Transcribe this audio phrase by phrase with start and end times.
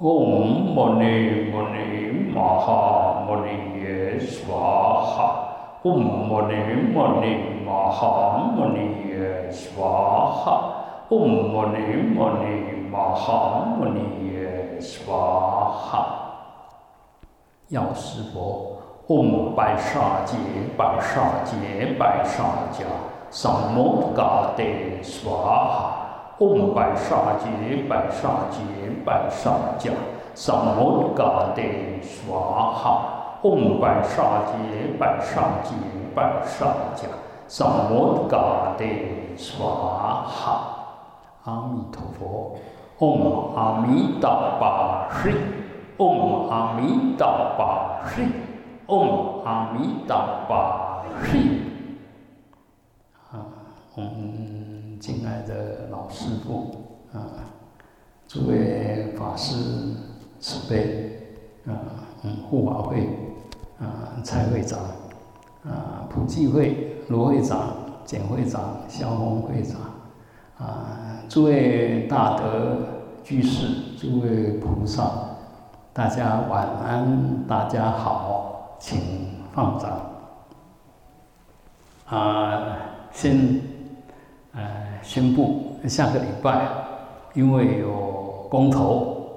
[0.00, 0.44] 唵
[0.74, 4.52] 摩尼摩尼玛哈摩尼耶娑
[5.00, 6.56] 哈，唵摩尼
[6.92, 11.78] 摩尼玛哈摩尼耶娑哈，唵摩尼
[12.12, 15.14] 摩尼玛哈摩尼耶娑
[15.70, 16.06] 哈。
[17.68, 18.76] 药师佛，
[19.06, 20.36] 唵白沙劫
[20.76, 22.82] 白沙劫白沙迦，
[23.30, 24.64] 萨摩嘎德
[25.04, 26.00] 娑哈。
[26.36, 28.58] 唵白沙劫白沙劫
[29.04, 29.92] 白沙迦，
[30.34, 31.62] 萨摩嘎德
[32.02, 32.40] 娑
[32.72, 33.38] 哈。
[33.40, 35.74] 唵白沙劫白沙劫
[36.12, 37.06] 白沙迦，
[37.46, 38.84] 萨摩嘎德
[39.36, 39.64] 娑
[40.26, 40.26] 哈。
[41.44, 42.56] 阿弥陀佛。
[42.98, 45.30] 唵阿弥达巴悉。
[45.96, 48.26] 唵阿弥达巴悉。
[48.88, 50.16] 唵阿弥达
[50.48, 51.60] 巴悉。
[53.30, 53.38] 啊，
[53.94, 54.53] 唵。
[55.04, 56.74] 敬爱的老师傅
[57.12, 57.44] 啊，
[58.26, 59.54] 诸位法师
[60.40, 61.76] 慈悲啊，
[62.22, 63.06] 嗯，护法会
[63.78, 64.80] 啊，蔡会长
[65.62, 67.76] 啊，普济会罗会长、
[68.06, 69.78] 简会长、萧峰会长
[70.56, 72.78] 啊，诸位大德
[73.22, 75.10] 居士、诸位菩萨，
[75.92, 78.98] 大家晚安，大家好，请
[79.52, 80.00] 放掌
[82.06, 82.78] 啊，
[83.12, 83.73] 先。
[85.04, 86.66] 宣布下个礼拜，
[87.34, 89.28] 因为有公投，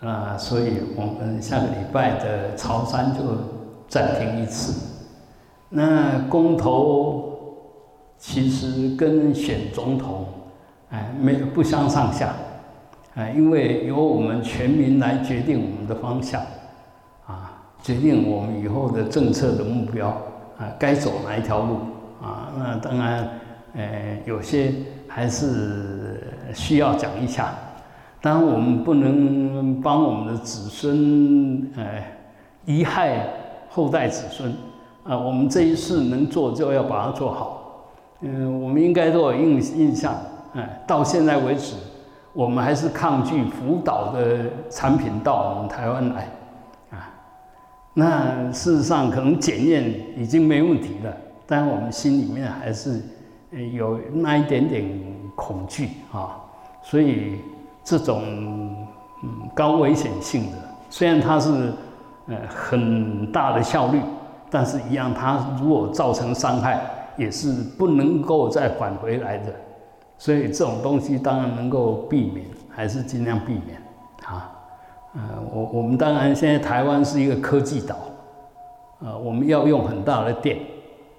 [0.00, 3.20] 啊，所以我们下个礼拜的潮汕就
[3.88, 4.88] 暂停一次。
[5.68, 7.30] 那公投
[8.18, 10.26] 其实跟选总统，
[10.90, 12.34] 哎，没有不相上下，
[13.14, 16.42] 哎，因为由我们全民来决定我们的方向，
[17.26, 20.08] 啊，决定我们以后的政策的目标，
[20.58, 21.74] 啊，该走哪一条路，
[22.20, 23.39] 啊，那当然。
[23.74, 24.72] 呃，有些
[25.06, 26.20] 还是
[26.52, 27.54] 需要讲一下。
[28.20, 32.02] 当然，我们不能帮我们的子孙，呃，
[32.66, 33.26] 遗害
[33.70, 34.52] 后代子孙。
[35.04, 37.86] 啊，我们这一世能做，就要把它做好。
[38.20, 40.14] 嗯，我们应该都有印印象。
[40.52, 41.76] 哎，到现在为止，
[42.32, 46.28] 我们还是抗拒福岛的产品到我们台湾来。
[46.90, 47.08] 啊，
[47.94, 51.16] 那事实上可能检验已经没问题了，
[51.46, 53.00] 但我们心里面还是。
[53.50, 54.84] 有那一点点
[55.34, 56.38] 恐惧啊，
[56.82, 57.40] 所以
[57.82, 58.22] 这种
[59.22, 60.58] 嗯高危险性的，
[60.88, 61.72] 虽然它是
[62.28, 64.00] 呃很大的效率，
[64.50, 66.80] 但是一样它如果造成伤害，
[67.16, 69.52] 也是不能够再返回来的。
[70.16, 73.82] 所以这种东西当然能够避免，还是尽量避免
[74.26, 74.52] 啊。
[75.14, 75.20] 呃，
[75.52, 77.96] 我我们当然现在台湾是一个科技岛，
[79.00, 80.58] 呃，我们要用很大的电，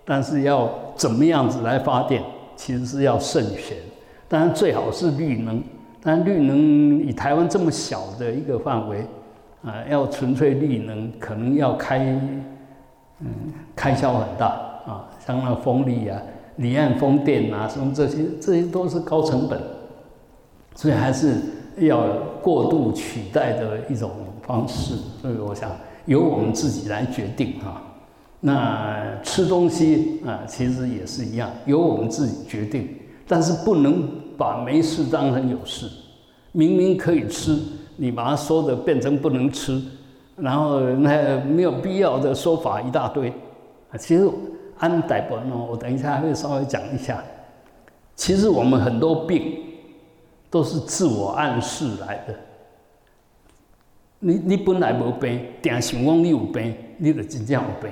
[0.05, 2.23] 但是要怎么样子来发电，
[2.55, 3.77] 其实是要慎选。
[4.27, 5.61] 当然最好是绿能，
[6.01, 9.05] 但绿能以台湾这么小的一个范围，
[9.63, 11.99] 啊，要纯粹绿能，可能要开，
[13.19, 13.27] 嗯，
[13.75, 14.47] 开销很大
[14.85, 16.21] 啊，像那风力啊。
[16.57, 19.59] 离岸风电啊，什么这些，这些都是高成本，
[20.75, 21.37] 所以还是
[21.77, 22.05] 要
[22.41, 24.11] 过度取代的一种
[24.45, 24.95] 方式。
[25.21, 25.71] 所以我想
[26.05, 27.81] 由我们自己来决定哈。
[28.41, 32.89] 那吃东西啊，其实也是一样，由我们自己决定，
[33.25, 35.89] 但是不能把没事当成有事。
[36.51, 37.57] 明明可以吃，
[37.95, 39.81] 你把它说的变成不能吃，
[40.35, 43.29] 然后那没有必要的说法一大堆
[43.91, 44.29] 啊，其实。
[44.81, 47.23] 安代伯呢，我等一下会稍微讲一下。
[48.15, 49.57] 其实我们很多病
[50.49, 52.33] 都是自我暗示来的。
[54.17, 57.91] 你你本来无病，定想讲你有病，你就真正有病。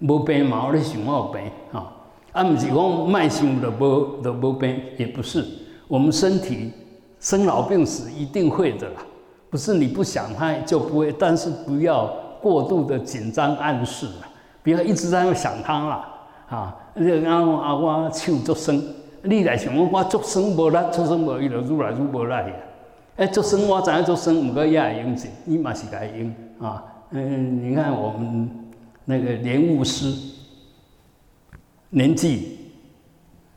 [0.00, 1.40] 无病嘛，你想我有病
[1.72, 1.92] 啊？
[2.32, 5.44] 啊，不是讲慢性的无的无病，也不是。
[5.88, 6.72] 我们身体
[7.20, 9.02] 生老病死一定会的啦，
[9.48, 12.12] 不是你不想它就不会，但是不要
[12.42, 14.06] 过度的紧张暗示，
[14.62, 16.12] 不要一直在想它啦。
[16.48, 16.76] 啊！
[16.94, 18.80] 你讲啊，我手足酸，
[19.22, 22.52] 你来想我，我足酸无力，足酸无伊就愈来愈无力呀。
[23.16, 26.84] 哎，足酸我知影足酸，毋过也会用钱，你嘛是该用啊。
[27.10, 28.48] 嗯，你看我们
[29.06, 30.12] 那个莲雾师，
[31.88, 32.58] 年纪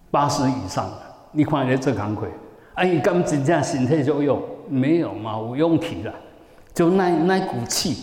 [0.10, 1.02] 八十以上了，
[1.34, 2.28] 你看伊做工课，
[2.76, 4.42] 啊，伊敢真正身体就用？
[4.70, 6.14] 没有嘛，我用体了，
[6.74, 7.98] 就那那股气。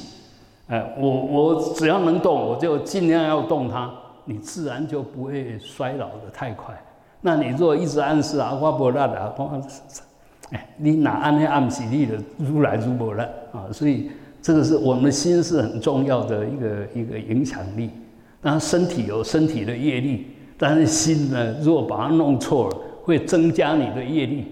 [0.66, 3.88] 哎，我我只要能动，我就尽量要动它。
[4.24, 6.74] 你自然就不会衰老的太快。
[7.20, 9.34] 那你如果一直暗示啊，我不辣的，
[10.50, 13.70] 哎，你哪按那暗起力的，如来如不辣啊？
[13.72, 14.10] 所以
[14.46, 17.90] 这个是我们心是很重要的一个一个影响力。
[18.40, 20.24] 当然身体有身体的业力，
[20.56, 24.44] 但是心呢，如果把它弄错了，会增加你的业力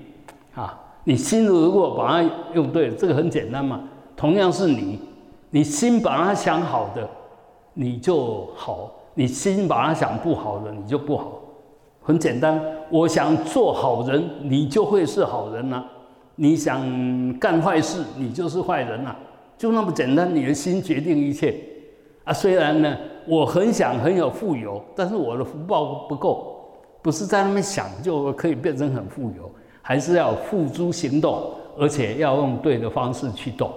[0.53, 0.77] 啊。
[1.05, 3.83] 你心如果把它用对，这个很简单嘛。
[4.17, 4.99] 同样是你，
[5.51, 7.09] 你心把它想好的，
[7.75, 8.91] 你就好。
[9.15, 11.41] 你心把它想不好的，你就不好。
[12.03, 15.85] 很简单，我想做好人，你就会是好人呐。
[16.35, 16.83] 你想
[17.39, 19.15] 干坏事，你就是坏人呐。
[19.57, 21.55] 就那么简单，你的心决定一切。
[22.25, 22.97] 啊，虽然呢，
[23.27, 26.71] 我很想很有富有，但是我的福报不够，
[27.03, 29.51] 不是在那边想就可以变成很富有，
[29.83, 33.71] 还是要付诸行动，而且要用对的方式去动，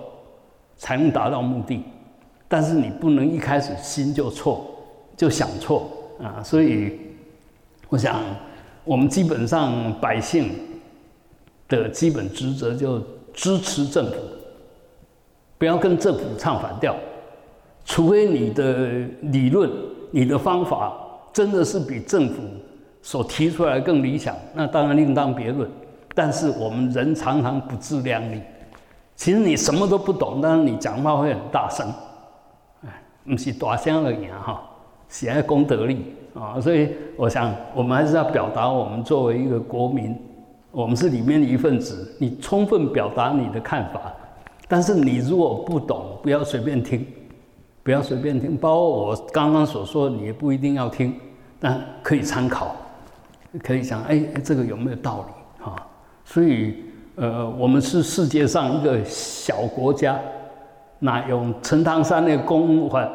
[0.77, 1.83] 才能达到目的。
[2.47, 4.65] 但是你不能一开始心就错。
[5.17, 5.89] 就想错
[6.21, 6.93] 啊，所以
[7.89, 8.23] 我想，
[8.83, 10.51] 我们基本上百姓
[11.67, 13.01] 的基本职责就
[13.33, 14.13] 支持政府，
[15.57, 16.95] 不要跟政府唱反调，
[17.85, 19.69] 除非你的理论、
[20.11, 20.93] 你的方法
[21.33, 22.43] 真的是比政府
[23.01, 25.69] 所提出来更理想，那当然另当别论。
[26.13, 28.41] 但是我们人常常不自量力，
[29.15, 31.87] 其实你什么都不懂，但是你讲话会很大声，
[32.83, 34.61] 哎，不是大声而已哈。
[35.09, 40.13] 喜爱功德力啊，所以我想，我们还是要表达我们作为一个国民，
[40.71, 42.15] 我们是里面的一份子。
[42.19, 44.11] 你充分表达你的看法，
[44.67, 47.05] 但是你如果不懂，不要随便听，
[47.83, 48.57] 不要随便听。
[48.57, 51.15] 包括我刚刚所说，你也不一定要听，
[51.59, 52.75] 但可以参考，
[53.63, 55.75] 可以想，哎，这个有没有道理啊？
[56.25, 56.83] 所以，
[57.15, 60.19] 呃，我们是世界上一个小国家，
[60.99, 63.07] 那用陈唐山的公法。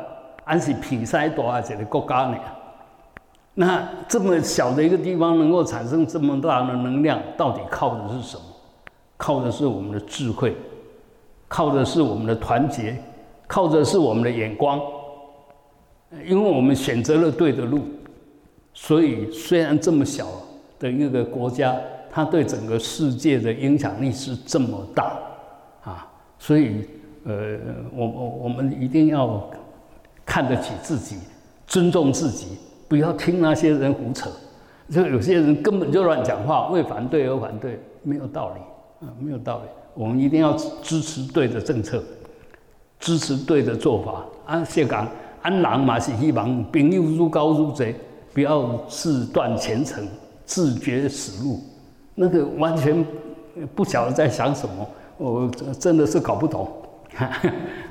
[0.45, 2.37] 安是平塞多啊，这个国家呢？
[3.55, 8.43] 那这么小的一个地方能够产生这么大的能量，到底靠的是什么？
[9.17, 10.57] 靠的是我们的智慧，
[11.53, 12.97] 靠的是我们的团结，
[13.47, 14.81] 靠的是我们的眼光。
[16.25, 17.81] 因为我们选择了对的路，
[18.73, 20.27] 所以虽然这么小
[20.79, 21.77] 的一个国家，
[22.11, 25.19] 它对整个世界的影响力是这么大
[25.85, 26.09] 啊！
[26.39, 26.89] 所以，
[27.25, 27.59] 呃，
[27.95, 29.45] 我我我们一定要。
[30.25, 31.17] 看得起自己，
[31.67, 32.57] 尊重自己，
[32.89, 34.31] 不要听那些人胡扯。
[34.89, 39.65] 就有些人根本就乱讲话，为反对而反对，没有道理啊，没有道理。
[39.95, 42.03] 我们一定要支持对的政策，
[42.99, 44.25] 支持对的做法。
[44.47, 45.07] 啊，谢讲，
[45.43, 47.95] 安郎嘛是希望朋友如高如贼，
[48.33, 50.07] 不要自断前程，
[50.45, 51.61] 自绝死路。
[52.15, 53.05] 那个完全
[53.75, 56.71] 不晓得在想什么，我真的是搞不懂。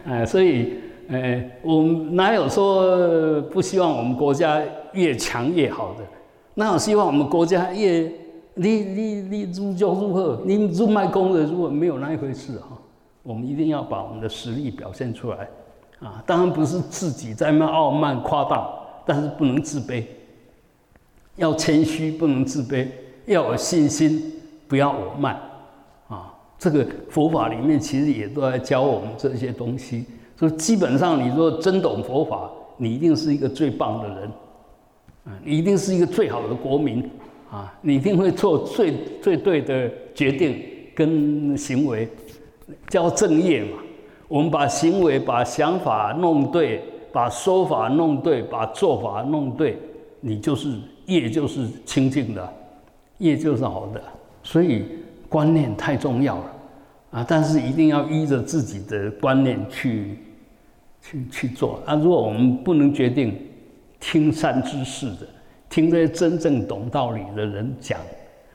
[0.05, 0.74] 哎， 所以。
[1.10, 4.62] 哎，我哪有说不希望我们国家
[4.93, 6.05] 越强越好的？
[6.53, 8.10] 那我希望我们国家越
[8.55, 12.77] 你你你如就如何，你入卖功的如果没有那一回事哈。
[13.24, 15.48] 我们一定要把我们的实力表现出来
[16.00, 16.24] 啊！
[16.25, 18.67] 当然不是自己在那傲慢夸大，
[19.05, 20.03] 但是不能自卑，
[21.36, 22.88] 要谦虚，不能自卑，
[23.27, 24.34] 要有信心，
[24.67, 25.39] 不要我慢
[26.08, 26.34] 啊！
[26.58, 30.03] 这个佛法里面其实也都在教我们这些东西。
[30.36, 34.24] 所以基本上，你说真懂佛法，你一定是一个最棒的人，
[35.25, 37.08] 啊，你一定是一个最好的国民
[37.51, 40.63] 啊，你一定会做最最对的决定
[40.96, 42.08] 跟行为，
[42.88, 43.77] 叫正业嘛。
[44.27, 46.81] 我们把行为、把想法弄对，
[47.12, 49.77] 把说法弄对，把做法弄对，
[50.22, 52.53] 你就是业，就是清净的，
[53.20, 54.01] 业就是好的。
[54.41, 54.86] 所以
[55.29, 56.53] 观念太重要了
[57.12, 57.25] 啊！
[57.27, 60.17] 但是一定要依着自己的观念去。
[61.03, 61.96] 去去做啊！
[61.96, 63.36] 如果我们不能决定
[64.00, 65.27] 听善知识的，
[65.71, 67.97] 听这些真正懂道理的人讲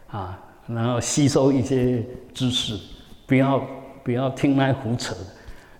[0.08, 2.04] 啊，然后吸收一些
[2.34, 2.78] 知识，
[3.26, 3.66] 不要
[4.04, 5.16] 不要听那胡扯。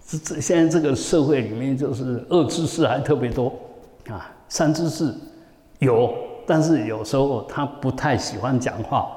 [0.04, 3.52] 这这现在这个社会里面，就是恶知识还特别多
[4.08, 5.12] 啊，善知识
[5.78, 6.14] 有，
[6.46, 9.14] 但是有时候他不太喜欢讲话，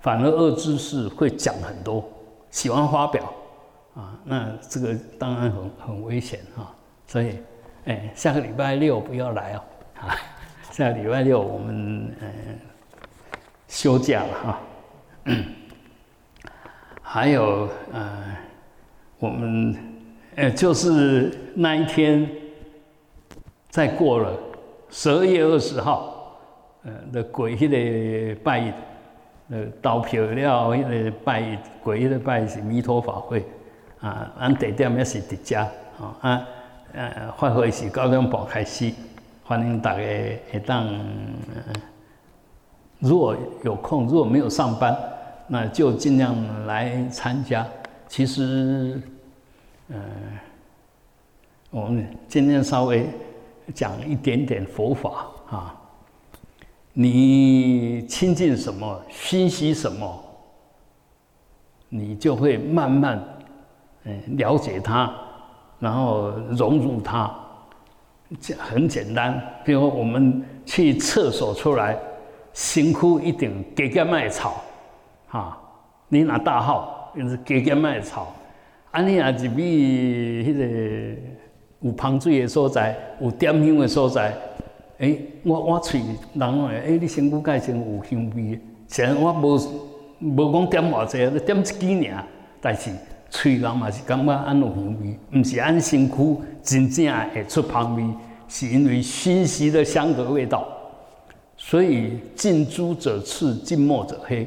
[0.00, 2.02] 反而恶知识会讲很多，
[2.50, 3.22] 喜欢发表
[3.94, 6.74] 啊，那这个当然很很危险啊。
[7.06, 7.38] 所以，
[7.84, 9.62] 哎，下个礼拜六不要来哦，
[10.00, 10.16] 啊，
[10.72, 12.58] 下礼拜六我们嗯
[13.68, 14.60] 休假了哈。
[17.02, 18.24] 还有呃，
[19.18, 19.76] 我们
[20.34, 22.26] 呃就是那一天，
[23.68, 24.34] 再过了
[24.88, 26.38] 十二月二十号，
[26.84, 28.72] 呃的鬼迄个拜，
[29.50, 33.44] 呃投票了迄个拜鬼迄个拜是弥陀法会，
[34.00, 35.68] 啊，俺地点也是迪家，
[36.22, 36.42] 啊。
[36.94, 38.90] 呃，法会是九点半开始，
[39.44, 40.88] 欢迎大家会当，
[43.00, 44.96] 如果有空，如果没有上班，
[45.48, 46.34] 那就尽量
[46.66, 47.66] 来参加。
[48.06, 49.02] 其实，
[49.88, 49.98] 呃，
[51.70, 53.08] 我们今天稍微
[53.74, 55.74] 讲一点点佛法啊。
[56.92, 60.22] 你亲近什么，熏习什么，
[61.88, 63.20] 你就会慢慢
[64.04, 65.12] 嗯了解它。
[65.80, 67.34] 然后融入它，
[68.58, 69.40] 很简单。
[69.64, 71.96] 比如我们去厕所出来，
[72.52, 74.62] 辛苦一点，给个麦草，
[75.28, 75.58] 哈，
[76.08, 78.34] 你拿大号，就是给个麦草。
[78.90, 81.20] 安尼也是比迄个
[81.80, 84.34] 有芳水的所在，有点香的所在。
[84.98, 86.02] 诶，我我喙
[86.34, 88.60] 人，诶，你身躯介先有香味。
[88.86, 89.58] 虽然我无
[90.20, 92.24] 无讲点偌济，点一支尔，
[92.60, 92.90] 但是。
[93.32, 98.04] 喙人嘛是感觉安有香味，毋是安身躯真正会出香味，
[98.46, 100.68] 是因为熏习的香的味道。
[101.56, 104.46] 所以近朱者赤，近墨者黑。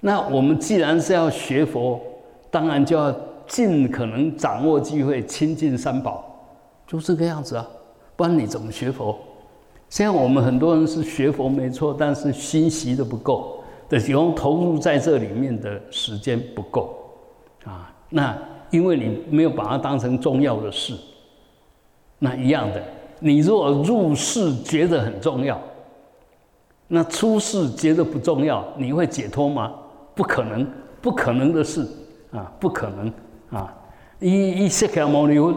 [0.00, 1.98] 那我们既然是要学佛，
[2.50, 3.10] 当然就要
[3.46, 6.24] 尽可能掌握机会，亲近三宝，
[6.86, 7.66] 就这个样子啊。
[8.16, 9.18] 不然你怎么学佛？
[9.88, 16.94] 现在我们很多人是学佛没错，但是熏习的不够，的用投入在这里面的时间不够。
[18.10, 18.36] 那
[18.70, 20.94] 因为你没有把它当成重要的事，
[22.18, 22.82] 那一样的，
[23.20, 25.60] 你若入世觉得很重要，
[26.88, 29.72] 那出世觉得不重要，你会解脱吗？
[30.14, 30.66] 不可能，
[31.00, 31.86] 不可能的事
[32.32, 33.12] 啊，不可能
[33.50, 33.74] 啊！
[34.18, 35.54] 伊伊释迦牟尼佛，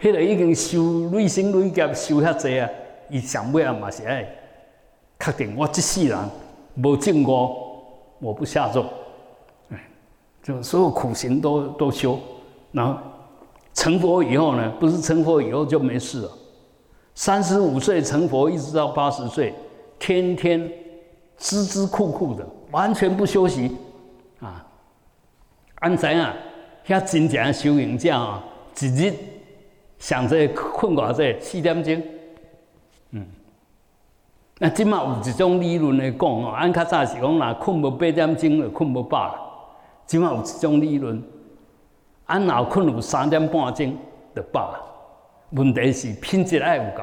[0.00, 2.68] 迄个已经修累生累劫修遐济啊，
[3.10, 4.26] 伊上尾啊嘛是爱
[5.18, 6.18] 确定我这世人
[6.82, 7.56] 无证过，
[8.20, 8.84] 我不下咒。
[10.46, 12.16] 就所有苦行都都修，
[12.70, 12.96] 然后
[13.74, 16.30] 成佛以后呢，不是成佛以后就没事了。
[17.16, 19.52] 三十五岁成佛，一直到八十岁，
[19.98, 20.60] 天天
[21.40, 23.76] 孜孜酷酷的，完全不休息
[24.38, 24.64] 啊！
[25.80, 26.32] 安怎啊？
[26.86, 28.44] 遐真正修行者啊，
[28.80, 29.12] 一日
[29.98, 32.00] 想着困偌济四点钟，
[33.10, 33.26] 嗯，
[34.58, 39.42] 那今嘛有一种理论来讲哦，按较早是讲，若困无八点钟就困无饱。
[40.06, 41.22] 即码有一种理论，
[42.26, 43.96] 安若困有三点半钟
[44.34, 44.74] 就饱。
[45.50, 47.02] 问题是品质爱有够。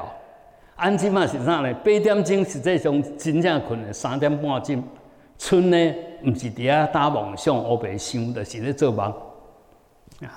[0.76, 1.72] 安即码是啥呢？
[1.74, 4.82] 八点钟实际上真正困的三点半钟，
[5.38, 9.12] 剩呢毋是伫遐打梦想、乌白想，就是咧做梦。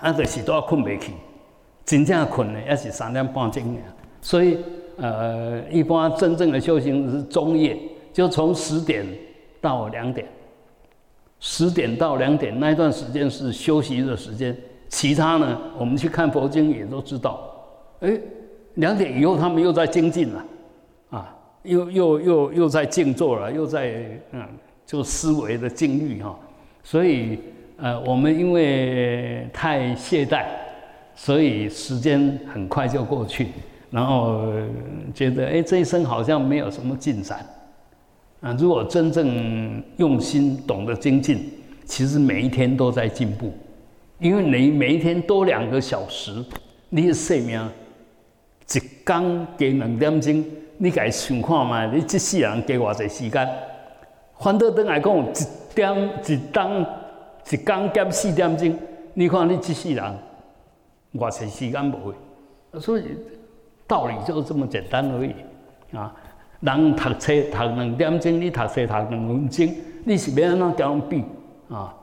[0.01, 1.12] 啊，就是都困袂去。
[1.86, 3.81] 真正困的也是三点半钟尔。
[4.21, 4.57] 所以，
[4.97, 7.77] 呃，一般真正的修行是中夜，
[8.12, 9.05] 就从十点
[9.62, 10.27] 到两点。
[11.39, 14.56] 十点到两点那一段时间是休息的时间，
[14.89, 17.39] 其他呢，我们去看佛经也都知道。
[18.00, 18.20] 哎，
[18.75, 20.46] 两点以后他们又在精进了，
[21.10, 24.44] 啊，又又又又在静坐了，又在嗯，
[24.86, 26.38] 就思维的境遇哈。
[26.84, 27.39] 所以
[27.77, 30.46] 呃，我们因为太懈怠，
[31.13, 33.50] 所以时间很快就过去，
[33.91, 34.41] 然后
[35.13, 37.46] 觉得哎，这一生好像没有什么进展。
[38.47, 41.51] 啊，如果真正用心懂得精进，
[41.83, 43.51] 其实每一天都在进步，
[44.19, 46.31] 因为你每一天多两个小时，
[46.87, 47.69] 你的生命
[48.73, 50.45] 一天加两点钟，
[50.77, 51.85] 你家想看嘛？
[51.93, 53.49] 你这世人加偌济时间？
[54.39, 56.81] 反倒等来讲，一点一当
[57.51, 58.79] 一天减四点钟，
[59.13, 60.15] 你看你这世人
[61.15, 62.79] 偌济时间无？
[62.79, 63.03] 所以
[63.85, 65.35] 道理就这么简单而已
[65.93, 66.15] 啊。
[66.59, 71.23] 人读册读两点钟，你读册读两分钟，你是要安怎交比
[71.69, 71.93] 啊？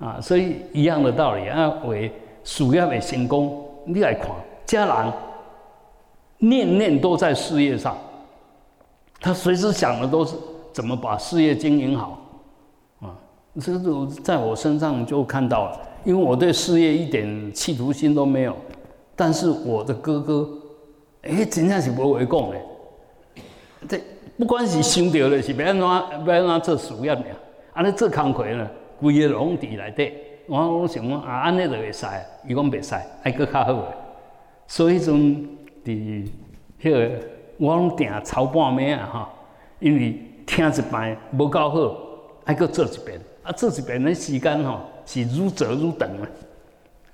[0.00, 2.10] 啊，所以一样的道理啊，为
[2.42, 4.30] 事业的成功，你来看，
[4.66, 5.12] 家人
[6.38, 7.96] 念念都在事业上，
[9.20, 10.34] 他随时想的都是
[10.72, 12.18] 怎么把事业经营好
[13.00, 13.14] 啊。
[13.60, 18.56] 这个在我身上就看到了，因为我对事业一点企图心都没有，
[19.14, 20.48] 但是我的哥哥，
[21.22, 22.56] 哎，真正是无为讲的。
[23.88, 24.00] 这
[24.38, 27.24] 不管是想到的是要安怎要安怎做事业呢？
[27.74, 28.68] 安尼做工课呢，
[29.00, 30.12] 规个拢伫内底。
[30.46, 32.06] 我我想讲啊，安尼就会使，
[32.46, 33.86] 伊讲袂使，还佫较好诶。
[34.66, 35.14] 所以阵
[35.84, 36.28] 伫
[36.82, 37.10] 迄个，
[37.58, 39.32] 我拢定操半暝啊哈，
[39.78, 41.96] 因为听一摆无够好，
[42.44, 43.18] 还佫做一遍。
[43.42, 46.28] 啊，做一遍的时间吼是愈做愈长啊。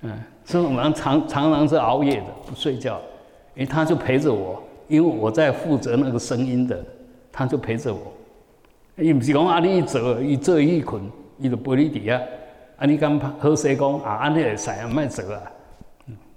[0.00, 3.00] 嗯，所以我们常常常是熬夜的，不睡觉，
[3.54, 4.60] 因为他就陪着我。
[4.88, 6.82] 因为我在负责那个声音的，
[7.30, 8.00] 他就陪着我。
[8.96, 11.00] 伊唔是讲啊，你做，伊做伊困，
[11.38, 12.20] 伊就陪你底下。
[12.78, 15.42] 啊，你敢好势讲啊，安尼会使啊，卖做啊，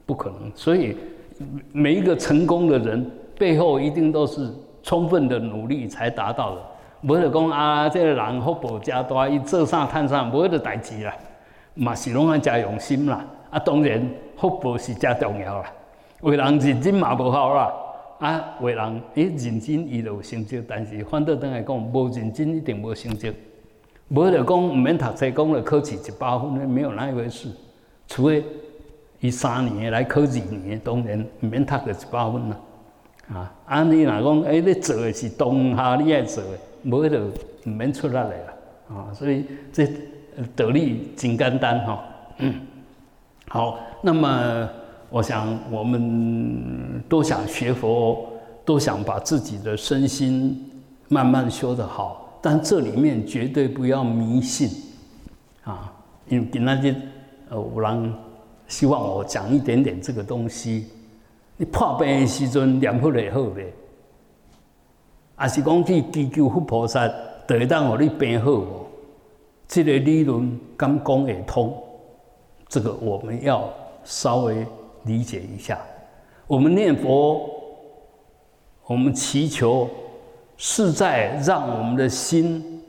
[0.05, 0.51] 不可能。
[0.53, 0.95] 所以
[1.71, 4.47] 每一个成功的人背后一定都是
[4.83, 6.61] 充分的努力才达到的。
[7.01, 11.15] 无得讲啊，这个人福报加大，伊做啥摊啥，无得代志啦。
[11.73, 13.25] 嘛是拢爱加用心啦。
[13.49, 15.71] 啊，当然福报是加重要啦。
[16.21, 17.73] 为人认真嘛无好啦。
[18.21, 23.33] 啊，为人伊认真伊就有成就，但是反倒等来讲，无认真一定无成就。
[24.09, 27.49] 无就讲毋免读册，讲了考试一百分，没有那一回事。
[28.07, 28.45] 除非
[29.21, 32.59] 伊三年来考二年，当然毋免读个一百分啦。
[33.33, 36.49] 啊，啊你若讲，哎，你做的是当下你爱做的，
[36.83, 37.25] 无就
[37.65, 38.53] 毋免出力来啦。
[38.89, 39.87] 啊，所以这
[40.55, 41.97] 道理真简单吼。
[42.37, 42.53] 嗯，
[43.47, 44.69] 好，那么。
[45.11, 48.25] 我想，我们都想学佛，
[48.63, 50.71] 都想把自己的身心
[51.09, 54.69] 慢慢修得好，但这里面绝对不要迷信
[55.65, 55.93] 啊！
[56.29, 56.95] 因为那些
[57.49, 58.13] 呃，有人
[58.69, 60.87] 希望我讲一点点这个东西。
[61.57, 63.73] 你破病的时阵念佛会好呗？
[65.35, 67.05] 还是讲去祈求佛菩萨，
[67.45, 68.63] 就会当让你病好？
[69.67, 71.77] 这个理论敢讲会通？
[72.69, 73.69] 这个我们要
[74.05, 74.65] 稍微。
[75.03, 75.79] 理解一下，
[76.47, 77.49] 我们念佛，
[78.85, 79.89] 我们祈求，
[80.57, 82.83] 是在让我们的心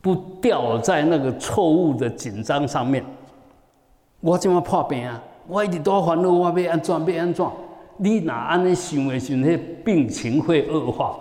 [0.00, 3.04] 不掉在那个错误的紧张上面。
[4.20, 5.22] 我怎么破病啊？
[5.48, 6.94] 我一直多烦恼，我要安怎？
[6.94, 7.46] 要安怎？
[7.96, 11.18] 你哪安尼想的时候，那病情会恶化。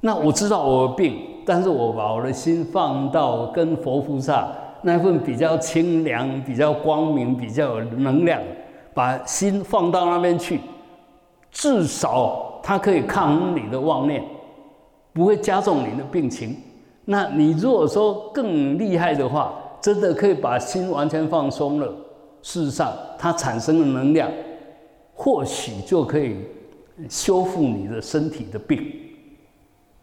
[0.00, 4.48] 那我知道我有病，但是我把我的心放到跟佛菩萨
[4.82, 8.40] 那份比较清凉、比较光明、比较有能量。
[8.94, 10.60] 把心放到那边去，
[11.50, 14.24] 至少它可以抗衡你的妄念，
[15.12, 16.56] 不会加重你的病情。
[17.04, 21.86] 那你如果说更厉害的话，真的可以把心完全放松了。
[22.40, 24.30] 事实上，它产生的能量，
[25.14, 26.36] 或许就可以
[27.08, 28.80] 修复你的身体的病。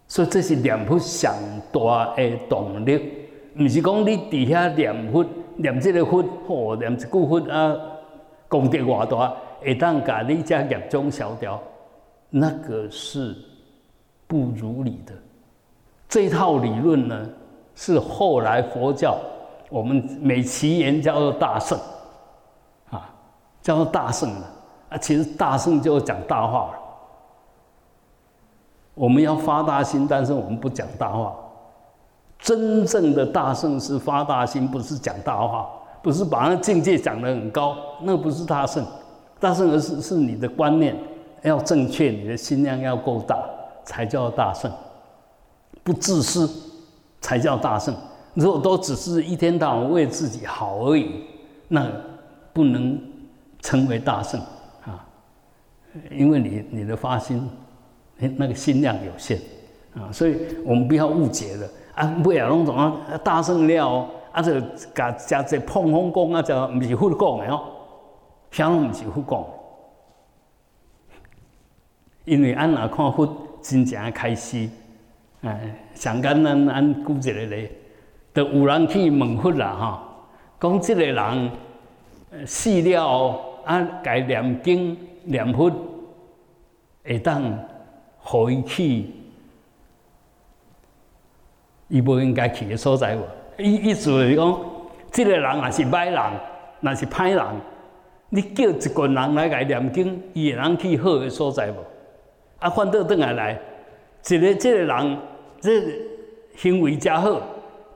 [0.08, 1.34] 所以这是念佛上
[1.72, 3.00] 大的动力，
[3.58, 5.26] 不是讲你底下念佛
[5.56, 7.76] 念这个佛，或念一句佛啊。
[8.52, 11.58] 功德偌大，会当把你家业种消掉，
[12.30, 13.34] 那个是
[14.28, 15.14] 不如理的。
[16.10, 17.30] 这套理论呢，
[17.76, 19.18] 是后来佛教
[19.70, 21.80] 我们美其言叫做大圣，
[22.90, 23.10] 啊，
[23.62, 24.48] 叫做大圣了。
[24.90, 26.78] 啊，其实大圣就是讲大话。
[28.94, 31.34] 我们要发大心，但是我们不讲大话。
[32.38, 35.70] 真正的大圣是发大心，不是讲大话。
[36.02, 38.86] 不是把那境界讲得很高，那不是大圣，
[39.40, 40.96] 大圣而是是你的观念
[41.44, 43.38] 要正确，你的心量要够大，
[43.86, 44.72] 才叫大圣。
[45.84, 46.50] 不自私
[47.22, 47.96] 才叫大圣。
[48.34, 51.24] 如果都只是一天到晚为自己好而已，
[51.68, 51.88] 那
[52.54, 53.00] 不能
[53.62, 54.40] 称为大圣
[54.86, 55.06] 啊，
[56.12, 57.50] 因为你你的发心，
[58.38, 59.40] 那个心量有限，
[59.96, 64.60] 啊，所以我们不要误解了啊，不要弄种啊大声了啊，就
[64.94, 67.64] 甲加这碰风讲啊，就唔是佛讲的哦，
[68.52, 69.46] 啥拢唔是佛讲，
[72.26, 73.28] 因为安若看佛
[73.62, 74.70] 真正开始，
[75.42, 77.72] 哎，上简单俺估一个咧，
[78.34, 80.08] 就有人去问佛啦哈，
[80.60, 81.52] 讲这个人
[82.46, 85.72] 死了后啊，该念经念佛
[87.04, 87.44] 会当
[88.20, 89.08] 回去。
[91.90, 93.22] 伊无应该去的所在无？
[93.62, 94.60] 意意思是讲，
[95.12, 96.22] 即个人也是歹人，
[96.80, 97.46] 若是歹人。
[98.30, 101.76] 你叫一群人来伊念经，伊会能去好的所在无？
[102.60, 103.62] 啊，反倒转来来，
[104.30, 105.18] 一个即个人，
[105.60, 105.84] 这
[106.56, 107.42] 行为真好，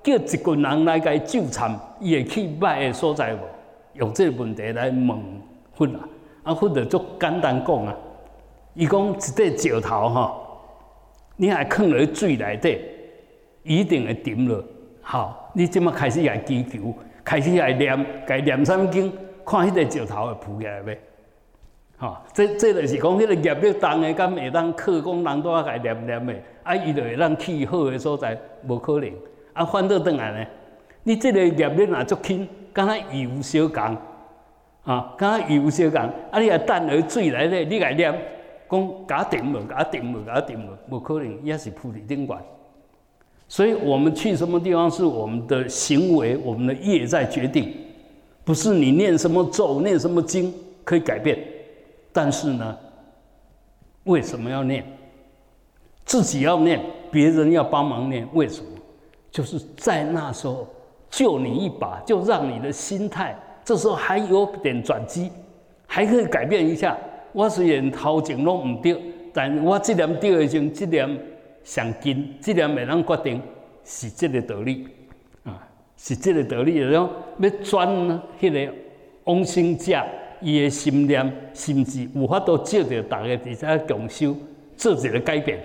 [0.04, 3.40] 叫一群人来伊救惨，伊会去歹的所在无？
[3.94, 5.08] 用这个问题来问
[5.74, 6.10] 佛啊，
[6.44, 7.96] 啊，佛就足简单讲啊，
[8.74, 10.62] 伊讲一块石头吼，
[11.38, 12.80] 你还放在水内底。
[13.68, 14.64] 一定会沉落。
[15.08, 16.92] 好，你即马开始来祈求，
[17.24, 19.14] 开始来念，该念三经，
[19.46, 21.00] 看迄个石头会浮起来未？
[21.96, 28.36] 哈，这这就是讲，迄个业力重的，敢会当靠讲人多来念念的，啊，伊就会当去好的所在，
[28.68, 29.08] 无可能。
[29.54, 30.48] 啊，反倒转来呢，
[31.04, 33.96] 你这个业力若足轻，敢若油小共，
[34.86, 38.12] 啊，敢若油小共，啊，你啊等于水来咧，你来念，
[38.68, 42.36] 讲假定无，假定无，假定无，无可能，伊也是菩提顶悬。
[43.48, 47.72] 所以我们去什么地方，是我们的行为、我们的业在决定，
[48.44, 50.54] 不是你念什么咒、念什么经
[50.84, 51.38] 可以改变。
[52.12, 52.76] 但是呢，
[54.06, 54.84] 为什么要念？
[56.06, 56.82] 自己要念，
[57.12, 58.68] 别人要帮忙念，为什么？
[59.32, 60.68] 就是在那时候
[61.10, 65.30] 救你一把，就让你的心态这时候还有点转机，
[65.86, 66.98] 还可以改变一下。
[67.32, 69.00] 我虽然头前拢唔对，
[69.34, 71.20] 但我这念对已经，这念。
[71.66, 73.42] 上紧，这念会能决定
[73.84, 74.88] 是这个道理
[75.44, 76.80] 啊，是这个道理。
[76.80, 78.74] 就讲要转迄个
[79.24, 80.02] 往生者，
[80.42, 84.38] 伊的心念甚至有法度借着大家伫遮共修，
[84.78, 85.60] 做一个改变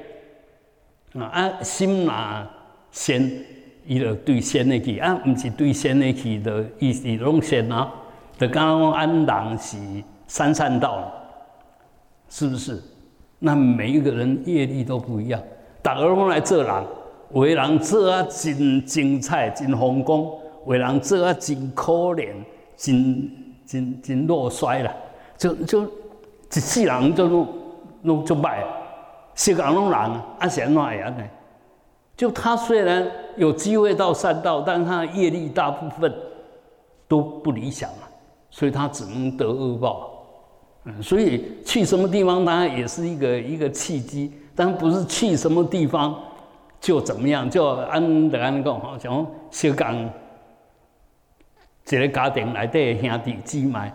[1.13, 1.25] 啊。
[1.27, 2.13] 啊，心若
[2.91, 3.31] 善，
[3.87, 7.93] 伊就对善的去；啊，毋是对善的去，就伊是拢善啊。
[8.39, 9.77] 就讲安人是
[10.27, 11.13] 三善道，
[12.31, 12.83] 是不是？
[13.39, 15.43] 那每一个人业力都不一样。
[15.83, 16.85] 逐个拢来做人，
[17.33, 20.21] 有的人做啊真精彩、真风光；
[20.67, 22.29] 有的人做啊真可怜、
[22.77, 23.31] 真
[23.67, 24.95] 真真落衰啦。
[25.39, 27.49] 就就一世人就拢
[28.03, 28.63] 拢就歹，
[29.35, 31.25] 世人拢人啊，是安怎样呢？
[32.17, 36.13] 就他虽然有机会到善道，但他的业力大部分
[37.09, 38.05] 都不理想啊，
[38.51, 40.11] 所以他只能得恶报。
[40.85, 44.31] 嗯，所以去什么地方，当然也是一个一个契机。
[44.61, 46.15] 但不是去什么地方
[46.79, 49.97] 就怎么样，就按得安讲吼，像小刚
[51.89, 53.91] 一个家庭内底兄弟姊妹，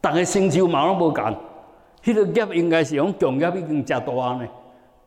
[0.00, 1.36] 逐个成就嘛拢无共，
[2.04, 4.46] 迄个业应该是用共业已经食大呢，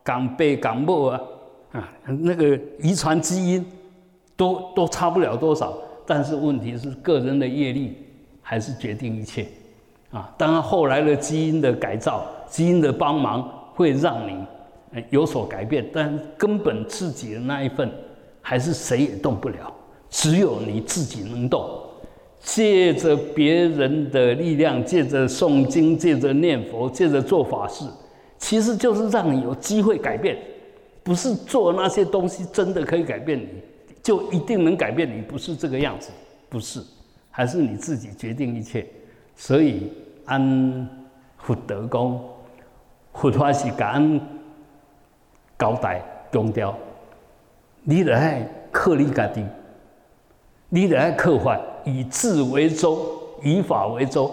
[0.04, 1.20] 共爸共母啊，
[1.72, 3.64] 啊，那个遗传基因
[4.36, 5.72] 都都差不了多少，
[6.06, 7.96] 但是问题是个人的业力
[8.42, 9.46] 还是决定一切
[10.10, 10.30] 啊。
[10.36, 14.44] 当然后来的基因的改造、基因的帮忙会让你。
[15.10, 17.90] 有所改变，但根本自己的那一份，
[18.40, 19.72] 还是谁也动不了，
[20.08, 21.68] 只有你自己能动。
[22.40, 27.84] 借着别人的力量，借着诵经，借着念佛，借着做法事，
[28.38, 30.38] 其实就是让你有机会改变。
[31.02, 33.48] 不是做那些东西真的可以改变你，
[34.02, 36.10] 就一定能改变你，不是这个样子，
[36.48, 36.80] 不是，
[37.30, 38.86] 还是你自己决定一切。
[39.34, 39.92] 所以
[40.24, 40.88] 安
[41.38, 42.20] 福德公，
[43.12, 44.20] 佛法是讲。
[45.58, 46.76] 交代强调，
[47.82, 49.44] 你得爱克你家己，
[50.68, 52.98] 你得爱克法，以智为舟，
[53.42, 54.32] 以法为舟。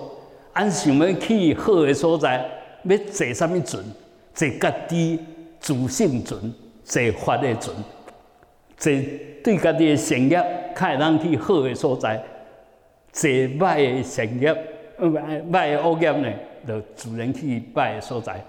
[0.54, 2.46] 按想要去好的所在，
[2.84, 3.84] 要坐什么船？
[4.34, 5.20] 坐家己
[5.60, 6.40] 自信船，
[6.84, 7.76] 坐法的船，
[8.78, 8.94] 坐
[9.44, 10.38] 对家己的善业，
[10.76, 12.22] 较会当去好的所在。
[13.12, 14.54] 坐歹的善业，
[15.00, 16.34] 歹歹的恶业呢，
[16.68, 18.44] 就自然去歹的所在。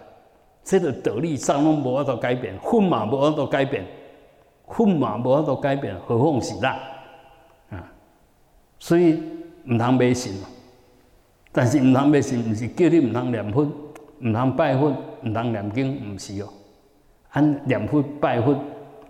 [0.68, 3.84] 这个道理上拢无法度改变，分嘛无法度改变，
[4.66, 6.72] 分嘛无法度改变，何况是咱
[7.70, 7.88] 啊？
[8.80, 9.22] 所以
[9.64, 10.34] 毋通迷信，
[11.52, 16.48] 但是毋通迷信，毋是叫你毋通念佛、毋通拜佛、毋通念经，毋是哦。
[17.30, 18.56] 按念佛、拜佛、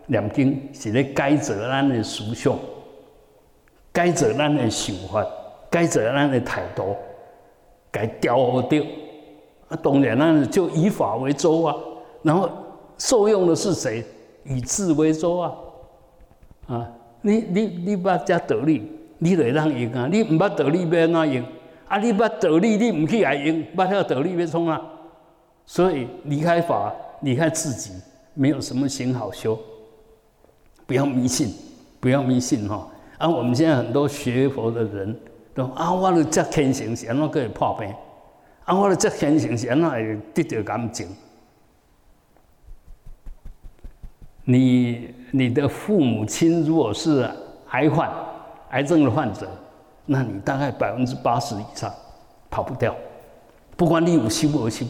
[0.05, 2.55] 念经是咧改造咱的思想，
[3.95, 5.27] 改造咱的想法，
[5.71, 6.95] 改造咱的态度，
[7.91, 8.85] 该调掉。
[9.69, 11.75] 啊，当然呢，就以法为舟啊。
[12.23, 12.49] 然后
[12.99, 14.05] 受用的是谁？
[14.49, 15.53] 以智为舟啊！
[16.69, 16.89] 啊，
[17.23, 20.09] 你你你捌遮道理，你就会当用啊！
[20.09, 21.45] 你毋捌道理要安怎用？
[21.89, 24.81] 啊，你捌道理，你毋去来用，捌晓道理要创啊！
[25.65, 27.91] 所以离开法，离开自己，
[28.35, 29.59] 没有什么行好修。
[30.87, 31.53] 不要迷信，
[31.99, 32.89] 不要迷信哈！
[33.19, 35.19] 啊，我们现在很多学佛的人
[35.55, 37.93] 都啊，我的这天性是安怎可以破病？
[38.67, 41.07] 啊，我的这天性是安怎会得到感情？
[44.45, 47.31] 你你的父母亲如果是
[47.71, 48.11] 癌患、
[48.71, 49.49] 癌症的患者，
[50.05, 51.93] 那你大概百分之八十以上
[52.51, 52.95] 跑不掉。
[53.77, 54.85] 不管你有修无修，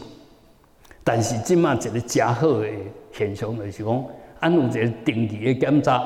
[1.03, 2.67] 但是即嘛一个加好的
[3.11, 4.05] 现象就是讲，
[4.39, 6.03] 安有一个定期的检查，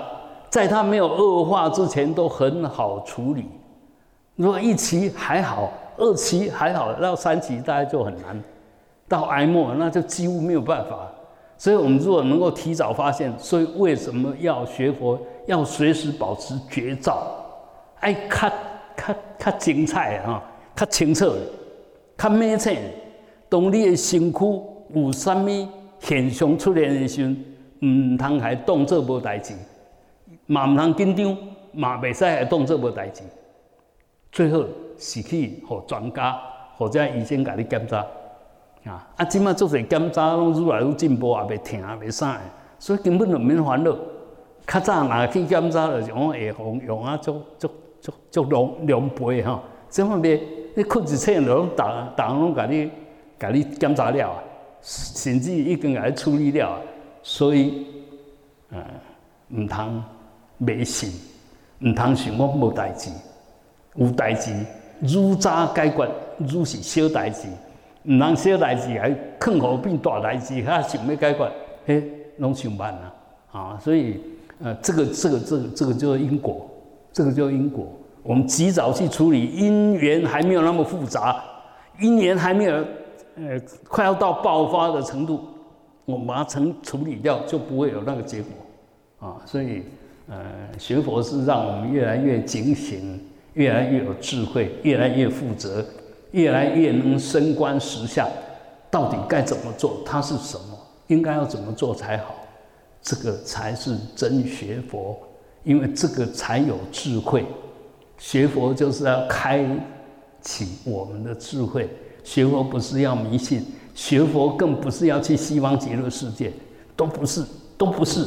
[0.50, 3.46] 在他没有恶化之前都很好处理。
[4.36, 8.42] 如果一期还好，二期还好，到三期大家就很难，
[9.08, 11.12] 到癌末那就几乎没有办法。
[11.58, 15.20] 所以，我们如果能够提早发现，所以为什么要学佛？
[15.46, 17.36] 要随时保持觉照，
[18.00, 18.52] 爱看、
[18.96, 20.44] 看、看精彩啊，
[20.76, 21.36] 看清澈，
[22.18, 22.76] 看明清。
[23.48, 24.40] 当你的身躯
[24.94, 25.68] 有啥物
[26.00, 27.28] 现象出现的时，
[27.86, 29.54] 唔通还当做无代志，
[30.48, 31.38] 嘛唔通紧张，
[31.74, 33.22] 嘛袂使还当做无代志。
[34.32, 34.64] 最好
[35.02, 36.40] 是去互专家
[36.78, 38.06] 或者医生甲你检查。
[38.86, 39.08] 啊！
[39.16, 42.40] 啊，即卖做些检查，拢愈来愈进步，也袂疼，也袂啥的，
[42.80, 43.96] 所以根本就免烦恼。
[44.66, 47.70] 较早若去检查，就是讲会用用啊，足足
[48.02, 49.62] 足足量量倍吼。
[49.88, 50.42] 即方面，
[50.76, 51.84] 你困一醒，就拢逐
[52.18, 52.90] 逐拢甲你
[53.38, 54.44] 甲你检查了啊，
[54.82, 56.80] 甚至已经甲你处理了啊。
[57.22, 57.86] 所以，
[58.72, 58.84] 呃，
[59.52, 60.04] 毋通
[60.58, 61.12] 迷信，
[61.82, 63.12] 毋通想我无代志，
[63.94, 64.52] 有代志
[65.02, 66.10] 愈早解决
[66.40, 67.48] 愈是小代志。
[68.04, 70.56] 毋通小代志还更何变大代志？
[70.56, 71.52] 遐想要解决，
[71.86, 72.04] 嘿，
[72.38, 73.14] 拢想慢啦，
[73.52, 74.20] 啊，所以，
[74.60, 76.68] 呃，这个、这个、这个、这个叫因果，
[77.14, 77.88] 这个叫因果。
[78.24, 81.44] 我们及早去处理因缘，还没有那么复杂，
[82.00, 82.74] 因缘还没有，
[83.36, 85.40] 呃，快要到爆发的程度，
[86.06, 89.84] 我们把它成处理掉，就不会有那个结果，啊，所以，
[90.28, 90.38] 呃，
[90.80, 93.20] 学佛是让我们越来越警醒，
[93.54, 95.86] 越来越有智慧，越来越负责。
[96.32, 98.26] 越来越能升官识相，
[98.90, 100.02] 到底该怎么做？
[100.06, 100.80] 它是什么？
[101.08, 102.34] 应该要怎么做才好？
[103.02, 105.20] 这个才是真学佛，
[105.66, 107.46] 因为这个才有智慧。
[108.18, 109.66] 学佛就是要开
[110.40, 111.90] 启我们的智慧。
[112.24, 116.54] 学佛不是要迷信，学佛更不是要去西方极乐世界，
[116.96, 117.44] 都不是，
[117.78, 118.26] 都不是，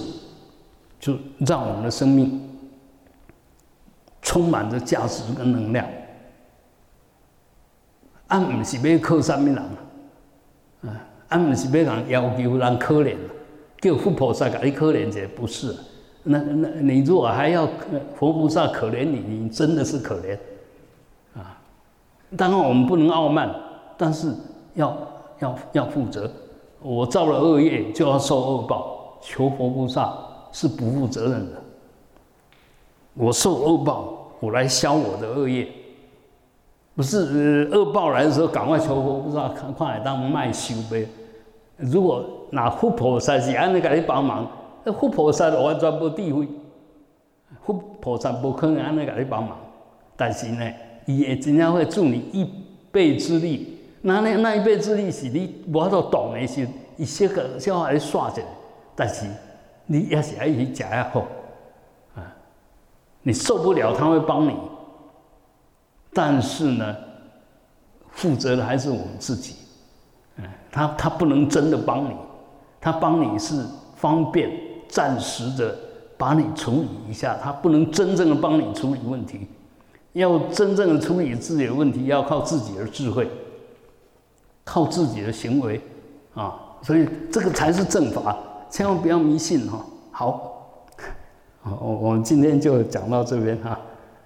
[1.00, 2.38] 就让我们的生命
[4.24, 5.86] 充满着价值跟能量。
[8.26, 9.58] 俺唔是要靠什么人
[10.82, 11.06] 啊？
[11.28, 13.16] 俺唔是要人要求人可怜，
[13.80, 15.74] 叫佛菩萨给你可怜者，不是。
[16.22, 17.68] 那那你如果还要
[18.16, 20.38] 佛菩萨可怜你，你真的是可怜
[21.38, 21.60] 啊！
[22.36, 23.54] 当然我们不能傲慢，
[23.98, 24.32] 但是
[24.74, 24.96] 要
[25.40, 26.30] 要要负责。
[26.80, 29.18] 我造了恶业，就要受恶报。
[29.20, 30.14] 求佛菩萨
[30.52, 31.62] 是不负责任的。
[33.14, 35.66] 我受恶报，我来消我的恶业。
[36.96, 41.06] 不是恶报来的时候，赶快求佛，不知道看快当卖修呗。
[41.76, 44.48] 如果那佛菩萨是安尼给你帮忙，
[44.84, 46.48] 那佛菩萨完全无智慧，
[47.64, 49.58] 佛菩萨不可能安尼给你帮忙。
[50.16, 50.70] 但是呢，
[51.06, 52.48] 伊会真正会助你一
[52.92, 53.78] 臂之力。
[54.02, 56.64] 那那那一臂之力是你无法度懂的时，
[56.96, 58.40] 伊小个小孩你刷着，
[58.94, 59.26] 但是
[59.86, 61.24] 你也是爱去食也好。
[63.24, 64.54] 你受不了，他会帮你。
[66.12, 66.94] 但是呢，
[68.12, 69.56] 负责的还是我们自己。
[70.36, 72.14] 嗯，他他不能真的帮你，
[72.80, 73.64] 他帮你是
[73.96, 74.50] 方便
[74.88, 75.76] 暂时的
[76.16, 79.48] 把你处理一下，他不能真正的帮你处理问题。
[80.12, 83.28] 要真正的处理自己的问题，要靠自己的智慧，
[84.62, 85.80] 靠自己的行为
[86.34, 86.60] 啊。
[86.82, 88.36] 所以这个才是正法，
[88.70, 89.84] 千万不要迷信哈。
[90.12, 90.53] 好，
[91.66, 93.80] 好，我我们今天就讲到这边哈。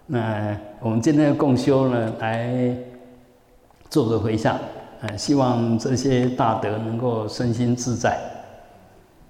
[0.07, 2.77] 那我们今天的共修呢，来
[3.88, 4.59] 做个回向，
[5.03, 8.18] 呃，希望这些大德能够身心自在。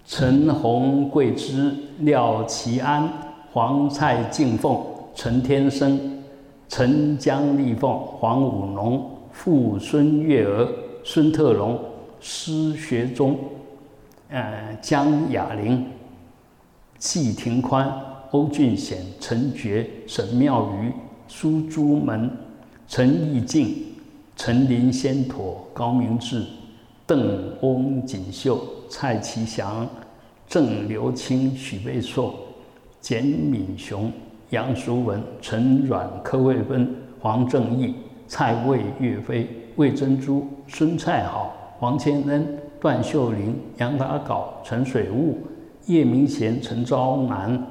[0.06, 3.06] 陈红桂枝、廖其安、
[3.52, 4.82] 黄蔡敬凤、
[5.14, 6.22] 陈天生、
[6.66, 10.66] 陈江立凤、黄武龙、傅孙月娥、
[11.04, 11.78] 孙特龙、
[12.20, 13.36] 施学忠、
[14.30, 15.84] 呃，江雅玲、
[16.98, 18.18] 季廷宽。
[18.32, 20.92] 欧俊显、陈觉、沈妙瑜、
[21.26, 22.30] 苏朱门、
[22.86, 23.86] 陈义静、
[24.36, 26.44] 陈林仙妥、高明志、
[27.06, 29.88] 邓翁锦绣、蔡其祥、
[30.46, 32.34] 郑留清、许备硕、
[33.00, 34.12] 简敏雄、
[34.50, 37.94] 杨淑文、陈阮、柯卫芬、黄正义、
[38.26, 45.38] 蔡魏、岳飞、魏珍珠、孙蔡好、黄千恩、段秀玲、杨达镐、陈水务、
[45.88, 47.66] 叶明贤、陈昭南、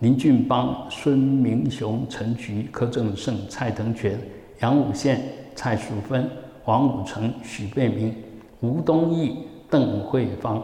[0.00, 4.18] 林俊邦、孙明雄、陈菊、柯正胜、蔡腾全、
[4.60, 5.22] 杨武宪、
[5.54, 6.28] 蔡淑芬、
[6.62, 8.14] 黄武成、许贝明、
[8.60, 9.38] 吴东义、
[9.70, 10.62] 邓慧芳。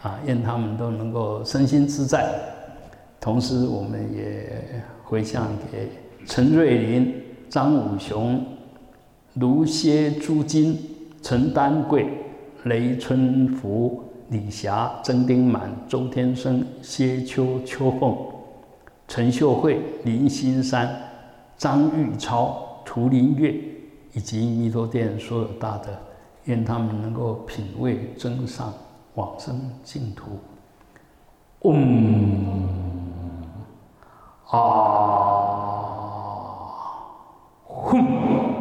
[0.00, 2.32] 啊，愿他们都能够身心自在。
[3.20, 5.88] 同时，我们也回向给
[6.24, 7.14] 陈瑞林、
[7.50, 8.42] 张武雄、
[9.34, 10.78] 卢歇朱金、
[11.20, 12.06] 陈丹桂、
[12.64, 18.16] 雷春福、李霞、曾丁满、周天生、谢秋秋凤、
[19.06, 20.94] 陈秀慧、林新山、
[21.56, 23.54] 张玉超、涂林月，
[24.12, 25.88] 以及弥陀殿所有大德，
[26.44, 28.72] 愿他们能够品味增上。
[29.14, 30.38] 往生净土，
[31.60, 32.68] 嗡
[34.50, 34.58] 啊，
[37.66, 38.55] 吽。